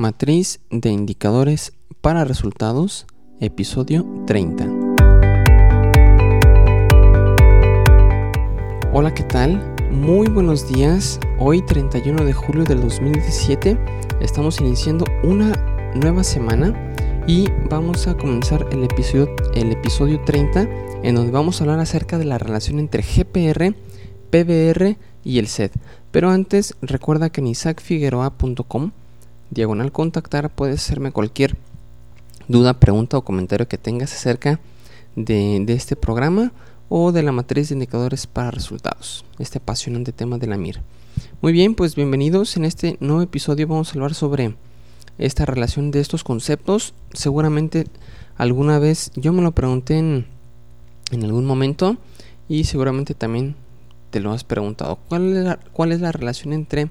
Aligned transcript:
Matriz 0.00 0.60
de 0.70 0.88
indicadores 0.88 1.74
para 2.00 2.24
resultados, 2.24 3.06
episodio 3.38 4.06
30. 4.26 4.66
Hola, 8.94 9.12
¿qué 9.12 9.24
tal? 9.24 9.62
Muy 9.90 10.28
buenos 10.28 10.72
días. 10.72 11.20
Hoy 11.38 11.60
31 11.60 12.24
de 12.24 12.32
julio 12.32 12.64
del 12.64 12.80
2017 12.80 13.78
estamos 14.22 14.58
iniciando 14.62 15.04
una 15.22 15.52
nueva 15.94 16.24
semana 16.24 16.94
y 17.26 17.50
vamos 17.68 18.06
a 18.06 18.16
comenzar 18.16 18.66
el 18.72 18.84
episodio, 18.84 19.28
el 19.54 19.70
episodio 19.70 20.18
30 20.24 20.66
en 21.02 21.14
donde 21.14 21.30
vamos 21.30 21.60
a 21.60 21.64
hablar 21.64 21.78
acerca 21.78 22.16
de 22.16 22.24
la 22.24 22.38
relación 22.38 22.78
entre 22.78 23.02
GPR, 23.02 23.74
PBR 24.30 24.96
y 25.24 25.38
el 25.38 25.46
SED. 25.46 25.72
Pero 26.10 26.30
antes 26.30 26.74
recuerda 26.80 27.28
que 27.28 27.42
en 27.42 27.48
isaacfigueroa.com 27.48 28.92
diagonal 29.50 29.92
contactar 29.92 30.50
puedes 30.50 30.80
hacerme 30.80 31.12
cualquier 31.12 31.56
duda, 32.48 32.74
pregunta 32.74 33.18
o 33.18 33.22
comentario 33.22 33.68
que 33.68 33.78
tengas 33.78 34.12
acerca 34.12 34.60
de, 35.16 35.64
este 35.68 35.96
programa 35.96 36.52
o 36.88 37.12
de 37.12 37.22
la 37.22 37.32
matriz 37.32 37.68
de 37.68 37.74
indicadores 37.74 38.26
para 38.26 38.50
resultados, 38.50 39.24
este 39.38 39.58
apasionante 39.58 40.12
tema 40.12 40.38
de 40.38 40.46
la 40.46 40.56
MIR. 40.56 40.80
Muy 41.42 41.52
bien, 41.52 41.74
pues 41.74 41.94
bienvenidos. 41.94 42.56
En 42.56 42.64
este 42.64 42.96
nuevo 43.00 43.22
episodio 43.22 43.68
vamos 43.68 43.90
a 43.90 43.92
hablar 43.94 44.14
sobre 44.14 44.54
esta 45.18 45.44
relación 45.44 45.90
de 45.90 46.00
estos 46.00 46.24
conceptos. 46.24 46.94
Seguramente 47.12 47.86
alguna 48.36 48.78
vez 48.78 49.12
yo 49.16 49.32
me 49.32 49.42
lo 49.42 49.52
pregunté 49.52 49.98
en, 49.98 50.26
en 51.12 51.24
algún 51.24 51.44
momento 51.44 51.96
y 52.48 52.64
seguramente 52.64 53.14
también 53.14 53.54
te 54.10 54.20
lo 54.20 54.32
has 54.32 54.44
preguntado. 54.44 54.98
¿Cuál 55.08 55.58
cuál 55.72 55.92
es 55.92 56.00
la 56.00 56.12
relación 56.12 56.52
entre 56.52 56.90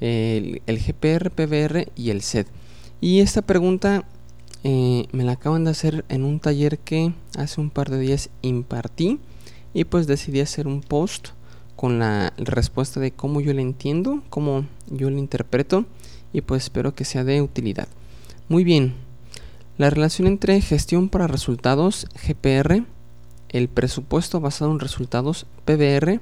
el, 0.00 0.60
GPR, 0.66 1.30
PBR 1.30 1.88
y 1.96 2.10
el 2.10 2.22
SED? 2.22 2.46
Y 3.00 3.20
esta 3.20 3.42
pregunta 3.42 4.04
eh, 4.62 5.06
me 5.12 5.24
la 5.24 5.32
acaban 5.32 5.64
de 5.64 5.70
hacer 5.70 6.04
en 6.08 6.24
un 6.24 6.40
taller 6.40 6.78
que 6.78 7.12
hace 7.36 7.60
un 7.60 7.70
par 7.70 7.90
de 7.90 7.98
días 7.98 8.30
impartí 8.42 9.18
y 9.72 9.84
pues 9.84 10.06
decidí 10.06 10.40
hacer 10.40 10.66
un 10.66 10.80
post 10.80 11.28
con 11.76 11.98
la 11.98 12.32
respuesta 12.36 13.00
de 13.00 13.10
cómo 13.10 13.40
yo 13.40 13.52
la 13.52 13.62
entiendo, 13.62 14.22
cómo 14.30 14.66
yo 14.88 15.10
la 15.10 15.18
interpreto 15.18 15.84
y 16.32 16.40
pues 16.40 16.64
espero 16.64 16.94
que 16.94 17.04
sea 17.04 17.24
de 17.24 17.42
utilidad. 17.42 17.88
Muy 18.48 18.64
bien, 18.64 18.94
la 19.76 19.90
relación 19.90 20.28
entre 20.28 20.60
gestión 20.60 21.08
para 21.08 21.26
resultados, 21.26 22.06
GPR, 22.26 22.84
el 23.48 23.68
presupuesto 23.68 24.40
basado 24.40 24.70
en 24.70 24.80
resultados, 24.80 25.46
PBR, 25.64 26.20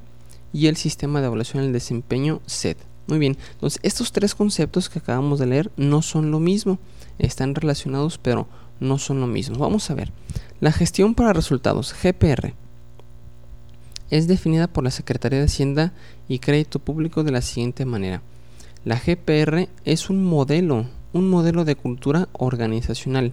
y 0.52 0.66
el 0.66 0.76
sistema 0.76 1.20
de 1.20 1.26
evaluación 1.26 1.62
del 1.62 1.72
desempeño 1.72 2.40
SED. 2.46 2.76
Muy 3.06 3.18
bien, 3.18 3.36
entonces 3.52 3.80
estos 3.82 4.12
tres 4.12 4.34
conceptos 4.34 4.88
que 4.88 5.00
acabamos 5.00 5.38
de 5.38 5.46
leer 5.46 5.72
no 5.76 6.02
son 6.02 6.30
lo 6.30 6.38
mismo, 6.38 6.78
están 7.18 7.54
relacionados 7.54 8.18
pero 8.18 8.46
no 8.80 8.98
son 8.98 9.20
lo 9.20 9.26
mismo. 9.26 9.58
Vamos 9.58 9.90
a 9.90 9.94
ver, 9.94 10.12
la 10.60 10.72
gestión 10.72 11.14
para 11.14 11.32
resultados, 11.32 11.94
GPR, 11.94 12.54
es 14.10 14.28
definida 14.28 14.66
por 14.66 14.84
la 14.84 14.90
Secretaría 14.90 15.38
de 15.38 15.46
Hacienda 15.46 15.94
y 16.28 16.38
Crédito 16.38 16.78
Público 16.78 17.24
de 17.24 17.32
la 17.32 17.40
siguiente 17.40 17.86
manera. 17.86 18.22
La 18.84 18.98
GPR 18.98 19.68
es 19.84 20.10
un 20.10 20.22
modelo, 20.22 20.86
un 21.14 21.30
modelo 21.30 21.64
de 21.64 21.76
cultura 21.76 22.28
organizacional, 22.32 23.32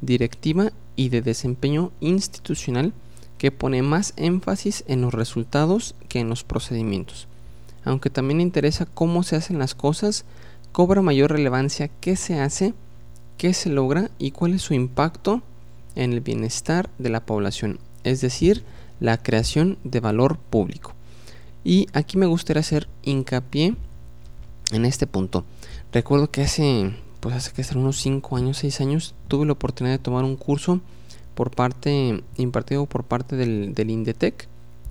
directiva 0.00 0.70
y 0.94 1.08
de 1.08 1.22
desempeño 1.22 1.90
institucional 2.00 2.92
que 3.38 3.50
pone 3.50 3.82
más 3.82 4.12
énfasis 4.16 4.84
en 4.86 5.00
los 5.00 5.14
resultados 5.14 5.94
que 6.08 6.20
en 6.20 6.28
los 6.28 6.44
procedimientos. 6.44 7.26
Aunque 7.84 8.10
también 8.10 8.40
interesa 8.40 8.86
cómo 8.86 9.22
se 9.22 9.36
hacen 9.36 9.58
las 9.58 9.74
cosas, 9.74 10.24
cobra 10.72 11.02
mayor 11.02 11.32
relevancia 11.32 11.88
qué 11.88 12.16
se 12.16 12.40
hace, 12.40 12.74
qué 13.38 13.54
se 13.54 13.70
logra 13.70 14.10
y 14.18 14.32
cuál 14.32 14.54
es 14.54 14.62
su 14.62 14.74
impacto 14.74 15.42
en 15.94 16.12
el 16.12 16.20
bienestar 16.20 16.90
de 16.98 17.10
la 17.10 17.24
población, 17.24 17.78
es 18.04 18.20
decir, 18.20 18.64
la 19.00 19.16
creación 19.16 19.78
de 19.82 20.00
valor 20.00 20.38
público. 20.38 20.92
Y 21.64 21.88
aquí 21.92 22.16
me 22.16 22.26
gustaría 22.26 22.60
hacer 22.60 22.88
hincapié 23.02 23.76
en 24.72 24.84
este 24.84 25.06
punto. 25.06 25.44
Recuerdo 25.92 26.30
que 26.30 26.42
hace, 26.42 26.94
pues 27.20 27.34
hace 27.34 27.52
que 27.52 27.64
unos 27.76 27.98
5 27.98 28.36
años, 28.36 28.58
6 28.58 28.80
años, 28.80 29.14
tuve 29.28 29.46
la 29.46 29.52
oportunidad 29.52 29.94
de 29.94 30.02
tomar 30.02 30.24
un 30.24 30.36
curso 30.36 30.80
por 31.34 31.50
parte, 31.50 32.22
impartido 32.36 32.86
por 32.86 33.04
parte 33.04 33.36
del, 33.36 33.74
del 33.74 33.90
INDETEC, 33.90 34.48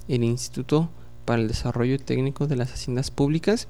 el 0.07 0.23
Instituto 0.23 0.89
para 1.29 1.44
el 1.44 1.47
Desarrollo 1.47 2.00
Técnico 2.00 2.47
de 2.47 2.56
las 2.56 2.73
Haciendas 2.73 3.12
Públicas, 3.12 3.67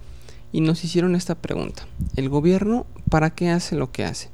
y 0.53 0.61
nos 0.61 0.85
hicieron 0.85 1.13
esta 1.13 1.35
pregunta. 1.35 1.83
¿El 2.15 2.29
gobierno 2.29 2.85
para 3.09 3.31
qué 3.31 3.49
hace 3.49 3.75
lo 3.75 3.91
que 3.91 4.05
hace? 4.05 4.29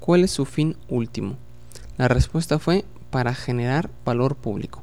¿Cuál 0.00 0.22
es 0.22 0.32
su 0.32 0.44
fin 0.44 0.76
último? 0.86 1.38
La 1.96 2.08
respuesta 2.08 2.58
fue 2.58 2.84
para 3.08 3.34
generar 3.34 3.88
valor 4.04 4.36
público. 4.36 4.82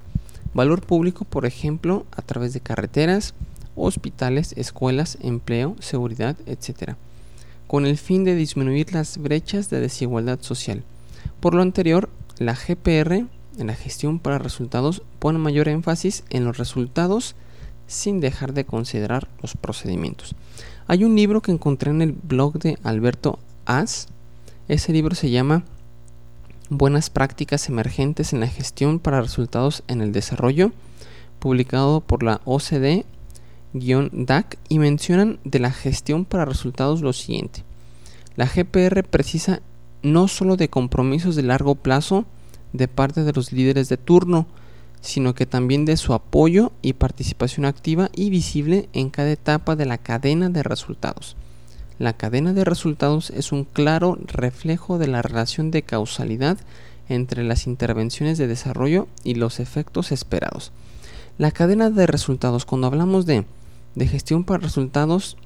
Valor 0.55 0.81
público, 0.81 1.25
por 1.25 1.45
ejemplo, 1.45 2.07
a 2.17 2.23
través 2.23 2.53
de 2.53 2.59
carreteras, 2.59 3.35
hospitales, 3.75 4.55
escuelas, 4.57 5.19
empleo, 5.21 5.75
seguridad, 5.79 6.37
etc., 6.47 6.95
con 7.67 7.85
el 7.85 7.99
fin 7.99 8.23
de 8.23 8.33
disminuir 8.33 8.93
las 8.93 9.19
brechas 9.19 9.69
de 9.69 9.79
desigualdad 9.79 10.39
social. 10.41 10.83
Por 11.39 11.53
lo 11.53 11.61
anterior, 11.61 12.09
la 12.39 12.55
GPR, 12.55 13.27
en 13.59 13.67
la 13.67 13.75
gestión 13.75 14.17
para 14.17 14.39
resultados, 14.39 15.03
pone 15.19 15.37
mayor 15.37 15.67
énfasis 15.67 16.23
en 16.31 16.45
los 16.45 16.57
resultados 16.57 17.35
sin 17.87 18.19
dejar 18.19 18.53
de 18.53 18.65
considerar 18.65 19.27
los 19.41 19.55
procedimientos. 19.55 20.35
Hay 20.87 21.03
un 21.03 21.15
libro 21.15 21.41
que 21.41 21.51
encontré 21.51 21.91
en 21.91 22.01
el 22.01 22.11
blog 22.11 22.59
de 22.59 22.77
Alberto 22.83 23.39
As. 23.65 24.07
Ese 24.67 24.93
libro 24.93 25.15
se 25.15 25.29
llama 25.31 25.63
Buenas 26.69 27.09
prácticas 27.09 27.69
emergentes 27.69 28.33
en 28.33 28.39
la 28.39 28.47
gestión 28.47 28.99
para 28.99 29.21
resultados 29.21 29.83
en 29.87 30.01
el 30.01 30.11
desarrollo, 30.11 30.71
publicado 31.39 32.01
por 32.01 32.23
la 32.23 32.41
OCDE-DAC 32.45 32.97
y 34.67 34.79
mencionan 34.79 35.39
de 35.43 35.59
la 35.59 35.71
gestión 35.71 36.25
para 36.25 36.45
resultados 36.45 37.01
lo 37.01 37.13
siguiente. 37.13 37.63
La 38.35 38.47
GPR 38.47 39.03
precisa 39.03 39.61
no 40.01 40.27
solo 40.27 40.57
de 40.57 40.69
compromisos 40.69 41.35
de 41.35 41.43
largo 41.43 41.75
plazo 41.75 42.25
de 42.73 42.87
parte 42.87 43.23
de 43.23 43.33
los 43.33 43.51
líderes 43.51 43.89
de 43.89 43.97
turno, 43.97 44.47
sino 45.05 45.35
que 45.35 45.45
también 45.45 45.85
de 45.85 45.97
su 45.97 46.13
apoyo 46.13 46.71
y 46.81 46.93
participación 46.93 47.65
activa 47.65 48.09
y 48.13 48.29
visible 48.29 48.89
en 48.93 49.09
cada 49.09 49.31
etapa 49.31 49.75
de 49.75 49.85
la 49.85 49.97
cadena 49.97 50.49
de 50.49 50.63
resultados. 50.63 51.35
La 51.99 52.13
cadena 52.13 52.53
de 52.53 52.65
resultados 52.65 53.29
es 53.29 53.51
un 53.51 53.63
claro 53.63 54.17
reflejo 54.25 54.97
de 54.97 55.07
la 55.07 55.21
relación 55.21 55.71
de 55.71 55.83
causalidad 55.83 56.57
entre 57.07 57.43
las 57.43 57.67
intervenciones 57.67 58.37
de 58.37 58.47
desarrollo 58.47 59.07
y 59.23 59.35
los 59.35 59.59
efectos 59.59 60.11
esperados. 60.11 60.71
La 61.37 61.51
cadena 61.51 61.89
de 61.89 62.07
resultados, 62.07 62.65
cuando 62.65 62.87
hablamos 62.87 63.25
de, 63.25 63.45
de 63.93 64.07
gestión 64.07 64.43
para 64.43 64.63
resultados, 64.63 65.37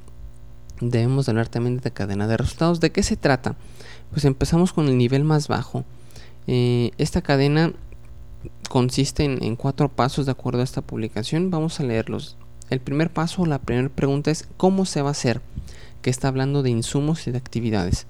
debemos 0.80 1.28
hablar 1.28 1.50
también 1.50 1.78
de 1.78 1.92
cadena 1.92 2.28
de 2.28 2.38
resultados. 2.38 2.80
¿De 2.80 2.92
qué 2.92 3.04
se 3.04 3.18
trata? 3.18 3.56
Pues 4.12 4.24
empezamos 4.24 4.72
con 4.72 4.88
el 4.88 4.98
nivel 4.98 5.26
más 5.26 5.50
bajo. 5.50 5.84
Eh, 6.48 6.92
esta 6.98 7.22
cadena 7.22 7.74
consiste 8.70 9.26
en, 9.26 9.44
en, 9.44 9.58
cuatro 9.58 9.90
pasos 9.90 10.26
de 10.26 10.32
acuerdo 10.32 10.62
a 10.62 10.64
esta 10.64 10.82
publicación. 10.82 11.52
Vamos 11.52 11.80
a 11.80 11.84
leerlos. 11.84 12.38
El 12.70 12.80
primer 12.80 13.12
paso, 13.12 13.46
la 13.46 13.60
primera 13.60 13.90
pregunta 13.90 14.32
es 14.32 14.48
¿cómo 14.56 14.86
se 14.86 15.02
va 15.02 15.10
a 15.10 15.12
hacer? 15.12 15.42
Que 16.02 16.10
está 16.10 16.30
hablando 16.30 16.64
de 16.64 16.70
insumos 16.70 17.28
y 17.28 17.32
de 17.32 17.38
actividades. 17.38 18.06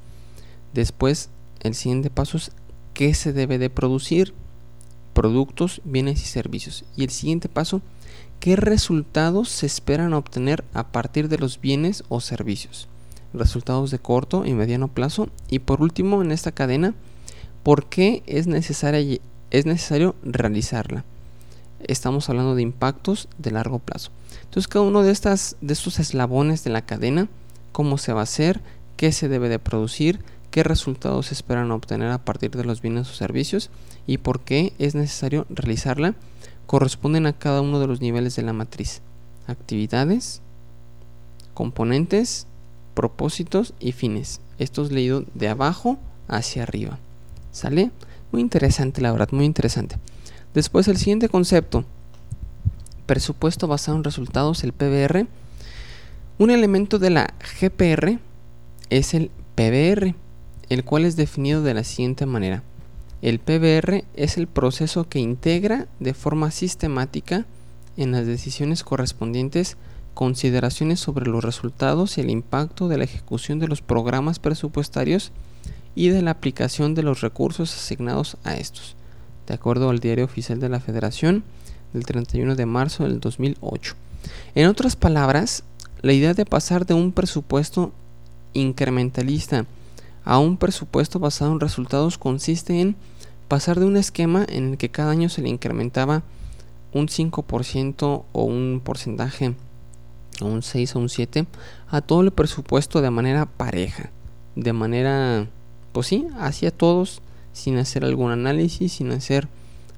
Después, 0.73 1.29
el 1.61 1.73
siguiente 1.73 2.11
paso 2.11 2.37
es 2.37 2.51
¿qué 2.93 3.15
se 3.15 3.33
debe 3.33 3.57
de 3.57 3.71
producir? 3.71 4.33
Productos, 5.13 5.81
bienes 5.83 6.21
y 6.21 6.25
servicios. 6.25 6.85
Y 6.95 7.03
el 7.03 7.09
siguiente 7.09 7.49
paso, 7.49 7.81
¿qué 8.39 8.55
resultados 8.55 9.49
se 9.49 9.65
esperan 9.65 10.13
obtener 10.13 10.63
a 10.73 10.91
partir 10.91 11.29
de 11.29 11.39
los 11.39 11.59
bienes 11.59 12.03
o 12.09 12.21
servicios? 12.21 12.87
resultados 13.33 13.91
de 13.91 13.99
corto 13.99 14.45
y 14.45 14.53
mediano 14.53 14.87
plazo. 14.87 15.29
Y 15.49 15.59
por 15.59 15.81
último, 15.81 16.21
en 16.21 16.31
esta 16.31 16.51
cadena, 16.51 16.93
¿por 17.63 17.85
qué 17.85 18.23
es, 18.25 18.47
necesaria, 18.47 19.19
es 19.51 19.65
necesario 19.65 20.15
realizarla? 20.23 21.03
Estamos 21.81 22.29
hablando 22.29 22.55
de 22.55 22.61
impactos 22.61 23.27
de 23.37 23.51
largo 23.51 23.79
plazo. 23.79 24.11
Entonces, 24.43 24.67
cada 24.67 24.85
uno 24.85 25.01
de, 25.01 25.11
estas, 25.11 25.55
de 25.61 25.73
estos 25.73 25.99
eslabones 25.99 26.63
de 26.63 26.71
la 26.71 26.85
cadena, 26.85 27.27
cómo 27.71 27.97
se 27.97 28.13
va 28.13 28.21
a 28.21 28.23
hacer, 28.23 28.61
qué 28.97 29.11
se 29.11 29.29
debe 29.29 29.49
de 29.49 29.59
producir, 29.59 30.19
qué 30.51 30.63
resultados 30.63 31.27
se 31.27 31.33
esperan 31.33 31.71
obtener 31.71 32.11
a 32.11 32.25
partir 32.25 32.51
de 32.51 32.65
los 32.65 32.81
bienes 32.81 33.09
o 33.09 33.13
servicios 33.13 33.69
y 34.07 34.17
por 34.17 34.41
qué 34.41 34.73
es 34.79 34.95
necesario 34.95 35.45
realizarla, 35.49 36.15
corresponden 36.65 37.25
a 37.25 37.33
cada 37.33 37.61
uno 37.61 37.79
de 37.79 37.87
los 37.87 38.01
niveles 38.01 38.35
de 38.35 38.43
la 38.43 38.53
matriz. 38.53 39.01
Actividades, 39.47 40.41
componentes, 41.53 42.45
propósitos 42.93 43.73
y 43.79 43.93
fines. 43.93 44.41
Esto 44.57 44.83
es 44.83 44.91
leído 44.91 45.23
de 45.33 45.47
abajo 45.47 45.97
hacia 46.27 46.63
arriba. 46.63 46.99
¿Sale? 47.51 47.91
Muy 48.31 48.41
interesante, 48.41 49.01
la 49.01 49.11
verdad, 49.11 49.29
muy 49.31 49.45
interesante. 49.45 49.97
Después 50.53 50.87
el 50.87 50.97
siguiente 50.97 51.29
concepto, 51.29 51.85
presupuesto 53.05 53.67
basado 53.67 53.97
en 53.97 54.03
resultados, 54.03 54.63
el 54.63 54.73
PBR. 54.73 55.27
Un 56.37 56.51
elemento 56.51 56.99
de 56.99 57.09
la 57.09 57.33
GPR 57.59 58.19
es 58.89 59.13
el 59.13 59.31
PBR, 59.55 60.15
el 60.69 60.83
cual 60.83 61.05
es 61.05 61.15
definido 61.15 61.63
de 61.63 61.73
la 61.73 61.83
siguiente 61.83 62.25
manera. 62.25 62.63
El 63.21 63.39
PBR 63.39 64.05
es 64.15 64.37
el 64.37 64.47
proceso 64.47 65.09
que 65.09 65.19
integra 65.19 65.87
de 65.99 66.13
forma 66.13 66.51
sistemática 66.51 67.45
en 67.97 68.11
las 68.11 68.25
decisiones 68.25 68.83
correspondientes 68.83 69.75
consideraciones 70.13 70.99
sobre 70.99 71.29
los 71.29 71.43
resultados 71.43 72.17
y 72.17 72.21
el 72.21 72.29
impacto 72.29 72.87
de 72.87 72.97
la 72.97 73.03
ejecución 73.05 73.59
de 73.59 73.67
los 73.67 73.81
programas 73.81 74.39
presupuestarios 74.39 75.31
y 75.99 76.07
de 76.07 76.21
la 76.21 76.31
aplicación 76.31 76.95
de 76.95 77.03
los 77.03 77.19
recursos 77.19 77.75
asignados 77.75 78.37
a 78.45 78.55
estos, 78.55 78.95
de 79.47 79.53
acuerdo 79.53 79.89
al 79.89 79.99
Diario 79.99 80.23
Oficial 80.23 80.57
de 80.61 80.69
la 80.69 80.79
Federación 80.79 81.43
del 81.91 82.05
31 82.05 82.55
de 82.55 82.65
marzo 82.65 83.03
del 83.03 83.19
2008. 83.19 83.95
En 84.55 84.67
otras 84.67 84.95
palabras, 84.95 85.65
la 86.01 86.13
idea 86.13 86.33
de 86.33 86.45
pasar 86.45 86.85
de 86.85 86.93
un 86.93 87.11
presupuesto 87.11 87.91
incrementalista 88.53 89.65
a 90.23 90.39
un 90.39 90.55
presupuesto 90.55 91.19
basado 91.19 91.51
en 91.51 91.59
resultados 91.59 92.17
consiste 92.17 92.79
en 92.79 92.95
pasar 93.49 93.77
de 93.77 93.85
un 93.85 93.97
esquema 93.97 94.45
en 94.47 94.69
el 94.69 94.77
que 94.77 94.87
cada 94.87 95.11
año 95.11 95.27
se 95.27 95.41
le 95.41 95.49
incrementaba 95.49 96.23
un 96.93 97.07
5% 97.07 98.23
o 98.31 98.43
un 98.45 98.81
porcentaje, 98.81 99.53
o 100.39 100.45
un 100.45 100.63
6 100.63 100.95
o 100.95 100.99
un 100.99 101.09
7, 101.09 101.45
a 101.89 101.99
todo 101.99 102.21
el 102.21 102.31
presupuesto 102.31 103.01
de 103.01 103.09
manera 103.09 103.47
pareja, 103.47 104.11
de 104.55 104.71
manera, 104.71 105.49
pues 105.99 106.07
sí, 106.07 106.27
hacia 106.39 106.71
todos, 106.71 107.21
sin 107.51 107.77
hacer 107.77 108.05
algún 108.05 108.31
análisis, 108.31 108.93
sin 108.93 109.11
hacer 109.11 109.49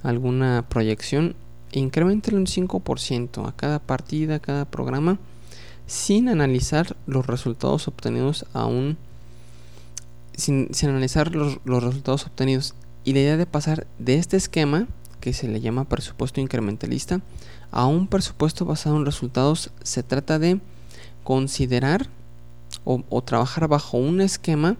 alguna 0.01 0.65
proyección, 0.67 1.35
incrementale 1.73 2.37
un 2.37 2.47
5% 2.47 3.47
a 3.47 3.51
cada 3.51 3.77
partida, 3.77 4.33
a 4.33 4.39
cada 4.39 4.65
programa, 4.65 5.19
sin 5.85 6.27
analizar 6.27 6.95
los 7.05 7.27
resultados 7.27 7.87
obtenidos 7.87 8.47
aún, 8.51 8.97
sin, 10.35 10.73
sin 10.73 10.89
analizar 10.89 11.35
los, 11.35 11.59
los 11.65 11.83
resultados 11.83 12.25
obtenidos. 12.25 12.73
Y 13.03 13.13
la 13.13 13.19
idea 13.19 13.37
de 13.37 13.45
pasar 13.45 13.85
de 13.99 14.15
este 14.15 14.37
esquema 14.37 14.87
que 15.19 15.33
se 15.33 15.47
le 15.47 15.61
llama 15.61 15.85
presupuesto 15.85 16.41
incrementalista, 16.41 17.21
a 17.69 17.85
un 17.85 18.07
presupuesto 18.07 18.65
basado 18.65 18.97
en 18.97 19.05
resultados 19.05 19.69
se 19.83 20.01
trata 20.01 20.39
de 20.39 20.59
considerar 21.23 22.09
o, 22.85 23.21
trabajar 23.21 23.67
bajo 23.67 23.97
un 23.97 24.19
esquema 24.21 24.77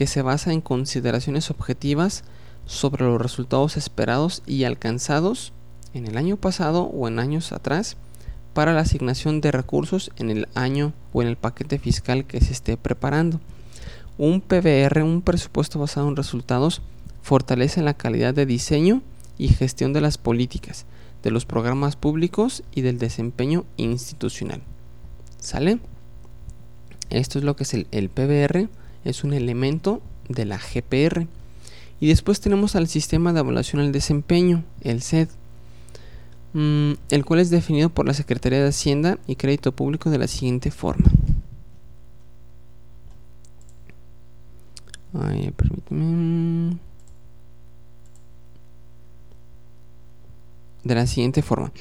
que 0.00 0.06
se 0.06 0.22
basa 0.22 0.54
en 0.54 0.62
consideraciones 0.62 1.50
objetivas 1.50 2.24
sobre 2.64 3.04
los 3.04 3.20
resultados 3.20 3.76
esperados 3.76 4.42
y 4.46 4.64
alcanzados 4.64 5.52
en 5.92 6.06
el 6.06 6.16
año 6.16 6.38
pasado 6.38 6.84
o 6.84 7.06
en 7.06 7.18
años 7.18 7.52
atrás 7.52 7.98
para 8.54 8.72
la 8.72 8.80
asignación 8.80 9.42
de 9.42 9.52
recursos 9.52 10.10
en 10.16 10.30
el 10.30 10.48
año 10.54 10.94
o 11.12 11.20
en 11.20 11.28
el 11.28 11.36
paquete 11.36 11.78
fiscal 11.78 12.24
que 12.24 12.40
se 12.40 12.54
esté 12.54 12.78
preparando. 12.78 13.42
Un 14.16 14.40
PBR, 14.40 15.02
un 15.02 15.20
presupuesto 15.20 15.78
basado 15.78 16.08
en 16.08 16.16
resultados, 16.16 16.80
fortalece 17.20 17.82
la 17.82 17.92
calidad 17.92 18.32
de 18.32 18.46
diseño 18.46 19.02
y 19.36 19.48
gestión 19.48 19.92
de 19.92 20.00
las 20.00 20.16
políticas, 20.16 20.86
de 21.22 21.30
los 21.30 21.44
programas 21.44 21.96
públicos 21.96 22.62
y 22.74 22.80
del 22.80 22.96
desempeño 22.98 23.66
institucional. 23.76 24.62
¿Sale? 25.40 25.78
Esto 27.10 27.38
es 27.38 27.44
lo 27.44 27.54
que 27.54 27.64
es 27.64 27.74
el, 27.74 28.08
PBR, 28.08 28.70
es 29.04 29.24
un 29.24 29.32
elemento 29.32 30.00
de 30.28 30.44
la 30.44 30.58
GPR. 30.58 31.26
Y 32.00 32.08
después 32.08 32.40
tenemos 32.40 32.76
al 32.76 32.88
sistema 32.88 33.32
de 33.32 33.40
evaluación 33.40 33.80
al 33.80 33.92
desempeño, 33.92 34.64
el 34.80 35.02
SED, 35.02 35.28
mm, 36.54 36.92
el 37.10 37.24
cual 37.24 37.40
es 37.40 37.50
definido 37.50 37.90
por 37.90 38.06
la 38.06 38.14
Secretaría 38.14 38.60
de 38.62 38.68
Hacienda 38.68 39.18
y 39.26 39.36
Crédito 39.36 39.72
Público 39.72 40.10
de 40.10 40.18
la 40.18 40.26
siguiente 40.26 40.70
forma. 40.70 41.10
Ay, 45.12 45.52
permíteme. 45.56 46.78
de 50.84 50.94
la 50.94 51.06
siguiente 51.06 51.42
forma. 51.42 51.72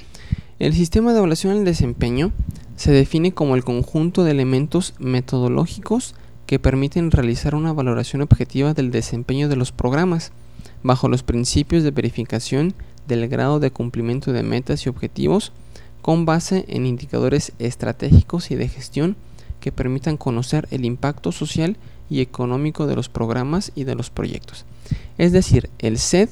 El 0.59 0.73
sistema 0.73 1.11
de 1.11 1.19
evaluación 1.19 1.55
del 1.55 1.65
desempeño 1.65 2.31
se 2.75 2.91
define 2.91 3.33
como 3.33 3.55
el 3.55 3.63
conjunto 3.63 4.23
de 4.23 4.31
elementos 4.31 4.93
metodológicos 4.99 6.15
que 6.49 6.57
permiten 6.57 7.11
realizar 7.11 7.53
una 7.53 7.73
valoración 7.73 8.23
objetiva 8.23 8.73
del 8.73 8.89
desempeño 8.89 9.49
de 9.49 9.55
los 9.55 9.71
programas, 9.71 10.31
bajo 10.81 11.07
los 11.07 11.21
principios 11.21 11.83
de 11.83 11.91
verificación 11.91 12.73
del 13.07 13.27
grado 13.27 13.59
de 13.59 13.69
cumplimiento 13.69 14.33
de 14.33 14.41
metas 14.41 14.83
y 14.83 14.89
objetivos, 14.89 15.51
con 16.01 16.25
base 16.25 16.65
en 16.67 16.87
indicadores 16.87 17.51
estratégicos 17.59 18.49
y 18.49 18.55
de 18.55 18.67
gestión 18.67 19.15
que 19.59 19.71
permitan 19.71 20.17
conocer 20.17 20.67
el 20.71 20.85
impacto 20.85 21.31
social 21.31 21.77
y 22.09 22.19
económico 22.19 22.87
de 22.87 22.95
los 22.95 23.09
programas 23.09 23.71
y 23.75 23.83
de 23.83 23.93
los 23.93 24.09
proyectos. 24.09 24.65
Es 25.19 25.31
decir, 25.31 25.69
el 25.77 25.99
SED 25.99 26.29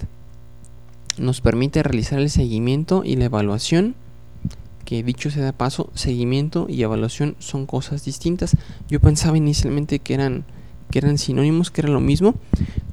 nos 1.20 1.42
permite 1.42 1.84
realizar 1.84 2.18
el 2.18 2.32
seguimiento 2.32 3.04
y 3.06 3.18
la 3.18 3.26
evaluación 3.26 3.94
que 4.88 5.04
dicho 5.04 5.30
sea 5.30 5.44
de 5.44 5.52
paso, 5.52 5.92
seguimiento 5.96 6.66
y 6.70 6.82
evaluación 6.82 7.36
son 7.40 7.66
cosas 7.66 8.06
distintas. 8.06 8.56
Yo 8.88 9.02
pensaba 9.02 9.36
inicialmente 9.36 10.00
que 10.00 10.14
eran, 10.14 10.46
que 10.90 11.00
eran 11.00 11.18
sinónimos, 11.18 11.72
que 11.72 11.82
era 11.82 11.90
lo 11.90 12.00
mismo, 12.00 12.36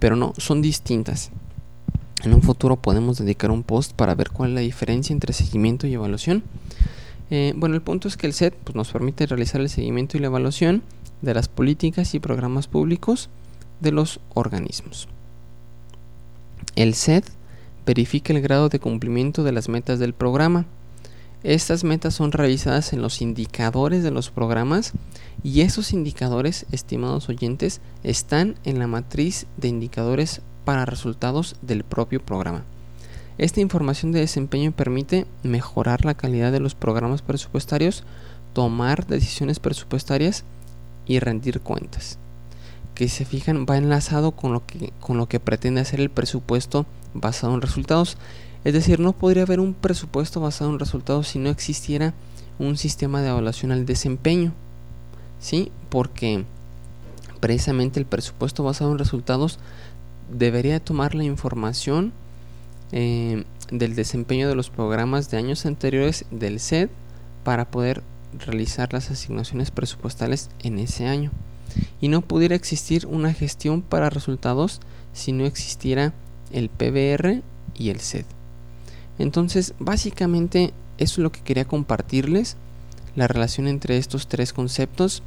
pero 0.00 0.17
no, 0.17 0.32
son 0.37 0.61
distintas. 0.61 1.31
En 2.25 2.35
un 2.35 2.43
futuro 2.43 2.75
podemos 2.75 3.19
dedicar 3.19 3.52
un 3.52 3.62
post 3.62 3.93
para 3.93 4.17
ver 4.17 4.31
cuál 4.31 4.50
es 4.50 4.55
la 4.56 4.61
diferencia 4.62 5.12
entre 5.12 5.32
seguimiento 5.32 5.87
y 5.87 5.94
evaluación. 5.94 6.43
Eh, 7.31 7.52
bueno, 7.55 7.76
el 7.76 7.82
punto 7.82 8.08
es 8.08 8.17
que 8.17 8.26
el 8.26 8.32
SET 8.32 8.55
pues, 8.64 8.75
nos 8.75 8.91
permite 8.91 9.26
realizar 9.26 9.61
el 9.61 9.69
seguimiento 9.69 10.17
y 10.17 10.20
la 10.20 10.26
evaluación 10.26 10.82
de 11.23 11.32
las 11.32 11.46
políticas 11.46 12.12
y 12.17 12.19
programas 12.19 12.67
públicos 12.67 13.31
de 13.79 13.93
los 13.93 14.19
organismos. 14.35 15.06
El 16.75 16.94
SET 16.94 17.25
verifica 17.87 18.32
el 18.32 18.41
grado 18.41 18.69
de 18.69 18.81
cumplimiento 18.81 19.44
de 19.44 19.52
las 19.52 19.69
metas 19.69 20.00
del 20.00 20.12
programa. 20.12 20.67
Estas 21.44 21.85
metas 21.85 22.14
son 22.14 22.32
revisadas 22.32 22.94
en 22.94 23.02
los 23.02 23.20
indicadores 23.20 24.02
de 24.02 24.11
los 24.11 24.31
programas 24.31 24.93
y 25.43 25.61
esos 25.61 25.93
indicadores, 25.93 26.64
estimados 26.73 27.29
oyentes, 27.29 27.82
están 28.02 28.55
en 28.64 28.79
la 28.79 28.87
matriz 28.87 29.46
de 29.58 29.69
indicadores 29.69 30.41
para 30.64 30.87
resultados 30.87 31.56
del 31.61 31.85
propio 31.85 32.25
programa. 32.25 32.64
Esta 33.37 33.61
información 33.61 34.11
de 34.11 34.20
desempeño 34.20 34.73
permite 34.73 35.26
mejorar 35.43 36.06
la 36.06 36.14
calidad 36.14 36.50
de 36.50 36.61
los 36.61 36.75
programas 36.75 37.20
presupuestarios, 37.20 38.05
tomar 38.55 39.06
decisiones 39.06 39.61
presupuestarias 39.61 40.44
y 41.05 41.19
rendir 41.19 41.61
cuentas. 41.61 42.17
Que 42.94 43.11
se 43.11 43.26
fijan 43.26 43.67
va 43.69 43.76
enlazado 43.76 44.31
con 44.31 44.55
lo 44.55 44.64
que, 44.64 44.94
con 44.99 45.19
lo 45.19 45.29
que 45.29 45.41
pretende 45.41 45.82
hacer 45.82 46.01
el 46.01 46.08
presupuesto 46.08 46.86
basado 47.13 47.53
en 47.53 47.60
resultados. 47.60 48.17
Es 48.65 48.73
decir, 48.73 48.99
no 48.99 49.13
podría 49.13 49.43
haber 49.43 49.61
un 49.61 49.75
presupuesto 49.75 50.41
basado 50.41 50.71
en 50.71 50.79
resultados 50.79 51.29
si 51.29 51.39
no 51.39 51.51
existiera 51.51 52.15
un 52.59 52.77
sistema 52.77 53.21
de 53.21 53.29
evaluación 53.29 53.73
al 53.73 53.87
desempeño. 53.87 54.53
¿Sí? 55.39 55.71
Porque 55.91 56.44
precisamente 57.41 58.01
el 58.01 58.06
presupuesto 58.06 58.65
basado 58.65 58.93
en 58.93 58.99
resultados 58.99 59.59
debería 60.31 60.81
tomar 60.81 61.15
la 61.15 61.25
información 61.25 62.13
eh, 62.93 63.44
del 63.71 63.94
desempeño 63.94 64.49
de 64.49 64.55
los 64.55 64.71
programas 64.71 65.31
de 65.31 65.37
años 65.37 65.67
anteriores 65.67 66.25
del 66.31 66.59
SED 66.61 66.89
para 67.43 67.67
poder 67.67 68.03
realizar 68.39 68.93
las 68.93 69.11
asignaciones 69.11 69.71
presupuestales 69.71 70.49
en 70.63 70.79
ese 70.79 71.06
año. 71.06 71.31
Y 72.01 72.09
no 72.09 72.23
pudiera 72.23 72.55
existir 72.55 73.06
una 73.06 73.35
gestión 73.35 73.83
para 73.83 74.11
resultados 74.11 74.81
si 75.13 75.33
no 75.33 75.44
existiera 75.44 76.15
el 76.51 76.71
PBR 76.71 77.43
y 77.77 77.91
el 77.91 78.01
SED. 78.01 78.25
Entonces, 79.19 79.75
básicamente 79.79 80.73
eso 80.99 81.21
es 81.21 81.25
lo 81.25 81.33
que 81.33 81.41
quería 81.41 81.65
compartirles, 81.65 82.56
la 83.17 83.29
relación 83.29 83.69
entre 83.69 83.97
estos 83.97 84.29
tres 84.29 84.53
conceptos. 84.53 85.23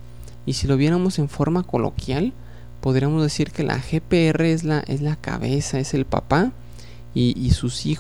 Y 0.46 0.53
si 0.53 0.67
lo 0.67 0.77
viéramos 0.77 1.20
en 1.20 1.29
forma 1.29 1.63
coloquial, 1.63 2.34
podríamos 2.82 3.24
decir 3.24 3.51
que 3.51 3.63
la 3.63 3.77
GPR 3.77 4.46
es 4.46 4.63
la, 4.63 4.79
es 4.79 5.01
la 5.01 5.15
cabeza, 5.15 5.79
es 5.79 5.94
el 5.94 6.06
papá, 6.06 6.51
y, 7.20 7.50
sus 7.50 7.88
hijos 7.88 7.96